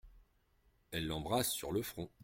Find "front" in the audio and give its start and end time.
1.83-2.09